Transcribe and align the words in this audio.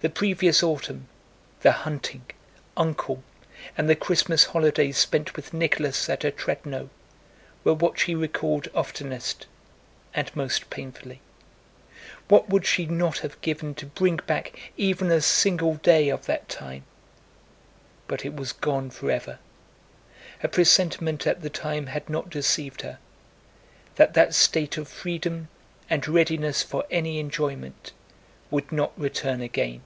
The 0.00 0.10
previous 0.10 0.64
autumn, 0.64 1.06
the 1.60 1.70
hunting, 1.70 2.24
"Uncle," 2.76 3.22
and 3.78 3.88
the 3.88 3.94
Christmas 3.94 4.46
holidays 4.46 4.98
spent 4.98 5.36
with 5.36 5.54
Nicholas 5.54 6.08
at 6.08 6.22
Otrádnoe 6.22 6.88
were 7.62 7.74
what 7.74 8.00
she 8.00 8.16
recalled 8.16 8.66
oftenest 8.74 9.46
and 10.12 10.34
most 10.34 10.68
painfully. 10.70 11.20
What 12.26 12.48
would 12.50 12.66
she 12.66 12.84
not 12.86 13.18
have 13.18 13.40
given 13.42 13.76
to 13.76 13.86
bring 13.86 14.16
back 14.16 14.58
even 14.76 15.08
a 15.12 15.20
single 15.20 15.76
day 15.76 16.08
of 16.08 16.26
that 16.26 16.48
time! 16.48 16.82
But 18.08 18.24
it 18.24 18.34
was 18.34 18.52
gone 18.52 18.90
forever. 18.90 19.38
Her 20.40 20.48
presentiment 20.48 21.28
at 21.28 21.42
the 21.42 21.50
time 21.50 21.86
had 21.86 22.10
not 22.10 22.28
deceived 22.28 22.80
her—that 22.82 24.14
that 24.14 24.34
state 24.34 24.76
of 24.76 24.88
freedom 24.88 25.46
and 25.88 26.08
readiness 26.08 26.60
for 26.64 26.84
any 26.90 27.20
enjoyment 27.20 27.92
would 28.50 28.72
not 28.72 28.90
return 28.98 29.40
again. 29.40 29.80